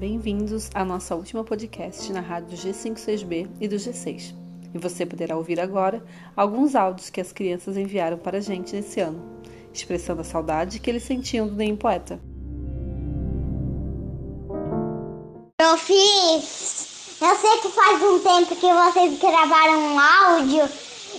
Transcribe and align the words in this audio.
Bem-vindos 0.00 0.70
à 0.74 0.82
nossa 0.82 1.14
última 1.14 1.44
podcast 1.44 2.10
na 2.10 2.22
rádio 2.22 2.56
G56B 2.56 3.50
e 3.60 3.68
do 3.68 3.76
G6. 3.76 4.34
E 4.72 4.78
você 4.78 5.04
poderá 5.04 5.36
ouvir 5.36 5.60
agora 5.60 6.02
alguns 6.34 6.74
áudios 6.74 7.10
que 7.10 7.20
as 7.20 7.32
crianças 7.32 7.76
enviaram 7.76 8.16
para 8.16 8.38
a 8.38 8.40
gente 8.40 8.74
nesse 8.74 8.98
ano, 8.98 9.22
expressando 9.74 10.22
a 10.22 10.24
saudade 10.24 10.78
que 10.78 10.88
eles 10.88 11.02
sentiam 11.02 11.46
do 11.46 11.54
Nem 11.54 11.76
Poeta. 11.76 12.18
Profis, 15.58 17.18
eu 17.20 17.36
sei 17.36 17.58
que 17.60 17.68
faz 17.68 18.02
um 18.02 18.20
tempo 18.20 18.56
que 18.56 18.72
vocês 18.72 19.18
gravaram 19.20 19.80
um 19.80 20.00
áudio 20.00 20.66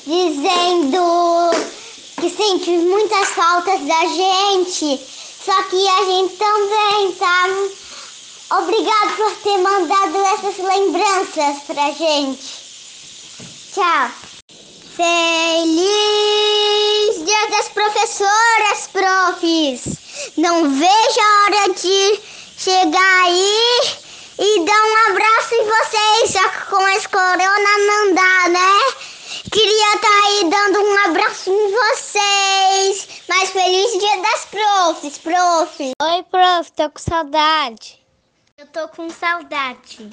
dizendo 0.07 1.51
que 2.19 2.29
sente 2.31 2.71
muitas 2.71 3.27
faltas 3.29 3.79
da 3.81 4.05
gente, 4.07 4.97
só 4.97 5.63
que 5.69 5.87
a 5.87 6.03
gente 6.03 6.35
também 6.35 7.11
tá 7.19 7.47
Obrigado 8.51 9.15
por 9.15 9.31
ter 9.43 9.57
mandado 9.59 10.17
essas 10.25 10.57
lembranças 10.57 11.63
pra 11.67 11.91
gente. 11.91 12.61
Tchau. 13.73 14.11
Feliz 14.93 15.95
Dia 17.25 17.49
das 17.49 17.69
Professoras, 17.69 18.89
profs! 18.91 20.33
Não 20.35 20.69
vejo 20.69 21.21
a 21.21 21.45
hora 21.45 21.73
de 21.73 22.19
chegar 22.57 23.23
aí 23.23 23.81
e 24.37 24.65
dar 24.65 24.83
um 24.83 25.11
abraço 25.11 25.55
em 25.55 25.63
vocês, 25.63 26.31
só 26.33 26.49
que 26.49 26.65
com 26.69 26.85
esse 26.89 27.07
corona 27.07 27.77
não 27.87 28.13
dá, 28.13 28.49
né? 28.49 28.81
Queria 29.49 29.95
estar 29.95 30.09
tá 30.09 30.25
aí 30.25 30.43
dando 30.49 30.81
um 30.81 30.97
abraço 31.05 31.49
em 31.49 31.71
vocês. 31.71 33.07
Mas 33.29 33.49
feliz 33.51 33.93
dia 33.93 34.21
das 34.23 34.43
profs, 34.43 35.17
prof. 35.19 35.93
Oi, 36.01 36.23
prof, 36.29 36.69
tô 36.73 36.89
com 36.89 36.99
saudade. 36.99 38.00
Eu 38.61 38.67
tô 38.67 38.87
com 38.89 39.09
saudade. 39.09 40.07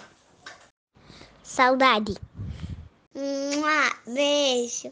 Saudade. 1.42 2.14
Mua, 3.14 3.95
beijo. 4.06 4.91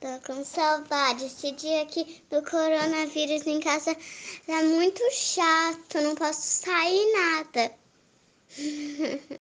Tô 0.00 0.20
com 0.24 0.44
saudade. 0.44 1.24
Esse 1.24 1.50
dia 1.50 1.82
aqui 1.82 2.22
do 2.30 2.40
coronavírus 2.48 3.48
em 3.48 3.58
casa 3.58 3.96
é 4.46 4.62
muito 4.62 5.02
chato. 5.10 6.00
Não 6.02 6.14
posso 6.14 6.40
sair 6.40 7.12
nada. 7.12 7.74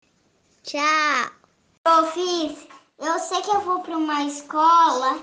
Tchau. 0.62 1.31
Profis, 1.84 2.66
eu 2.98 3.19
sei 3.19 3.42
que 3.42 3.50
eu 3.50 3.61
vou 3.61 3.81
para 3.81 3.98
uma 3.98 4.25
escola, 4.25 5.22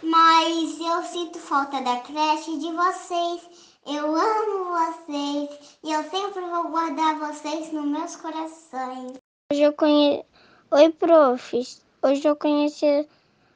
mas 0.00 0.78
eu 0.78 1.02
sinto 1.02 1.40
falta 1.40 1.80
da 1.80 1.96
creche 2.02 2.56
de 2.58 2.70
vocês. 2.70 3.71
Eu 3.84 4.14
amo 4.14 4.64
vocês 4.66 5.78
e 5.82 5.92
eu 5.92 6.04
sempre 6.04 6.40
vou 6.40 6.68
guardar 6.68 7.18
vocês 7.18 7.72
nos 7.72 7.84
meus 7.84 8.14
corações. 8.14 9.18
Hoje 9.52 9.62
eu 9.62 9.72
conheço. 9.72 10.24
Oi, 10.70 10.90
profs. 10.92 11.84
Hoje 12.00 12.28
eu 12.28 12.36
conheci 12.36 13.08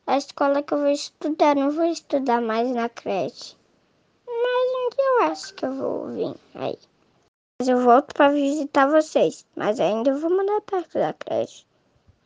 a 0.04 0.16
escola 0.16 0.64
que 0.64 0.74
eu 0.74 0.78
vou 0.78 0.88
estudar. 0.88 1.54
Não 1.54 1.70
vou 1.70 1.84
estudar 1.84 2.40
mais 2.40 2.68
na 2.72 2.88
creche. 2.88 3.56
Mas 4.26 4.36
um 4.36 4.88
eu 4.98 5.22
acho 5.30 5.54
que 5.54 5.64
eu 5.64 5.74
vou 5.74 6.08
vir 6.08 6.34
aí. 6.56 6.78
Mas 7.60 7.68
eu 7.68 7.80
volto 7.80 8.12
para 8.12 8.32
visitar 8.32 8.88
vocês. 8.88 9.46
Mas 9.54 9.78
ainda 9.78 10.10
eu 10.10 10.18
vou 10.18 10.30
mandar 10.30 10.60
perto 10.62 10.98
da 10.98 11.12
creche. 11.12 11.64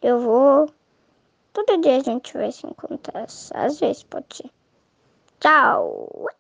Eu 0.01 0.21
vou. 0.21 0.71
Todo 1.53 1.81
dia 1.83 1.99
a 1.99 2.01
gente 2.01 2.33
vai 2.33 2.51
se 2.51 2.67
encontrar. 2.67 3.27
Às 3.53 3.79
vezes 3.79 4.05
pode 4.05 4.37
ser. 4.37 4.51
Tchau! 5.39 6.31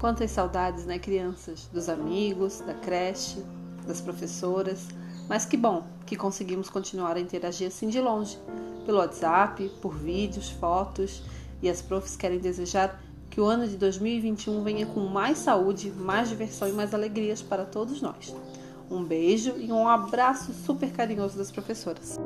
Quantas 0.00 0.30
saudades, 0.30 0.86
né, 0.86 0.98
crianças? 0.98 1.68
Dos 1.70 1.90
amigos, 1.90 2.60
da 2.60 2.72
creche, 2.72 3.44
das 3.86 4.00
professoras. 4.00 4.88
Mas 5.28 5.44
que 5.44 5.58
bom 5.58 5.84
que 6.06 6.16
conseguimos 6.16 6.70
continuar 6.70 7.16
a 7.16 7.20
interagir 7.20 7.68
assim 7.68 7.88
de 7.88 8.00
longe, 8.00 8.38
pelo 8.86 8.96
WhatsApp, 8.96 9.68
por 9.82 9.94
vídeos, 9.94 10.48
fotos. 10.48 11.22
E 11.62 11.68
as 11.68 11.82
profs 11.82 12.16
querem 12.16 12.38
desejar 12.38 12.98
que 13.28 13.42
o 13.42 13.44
ano 13.44 13.68
de 13.68 13.76
2021 13.76 14.64
venha 14.64 14.86
com 14.86 15.00
mais 15.00 15.36
saúde, 15.36 15.90
mais 15.90 16.30
diversão 16.30 16.66
e 16.66 16.72
mais 16.72 16.94
alegrias 16.94 17.42
para 17.42 17.66
todos 17.66 18.00
nós. 18.00 18.34
Um 18.90 19.04
beijo 19.04 19.54
e 19.58 19.70
um 19.70 19.86
abraço 19.86 20.54
super 20.54 20.90
carinhoso 20.90 21.36
das 21.36 21.50
professoras. 21.50 22.18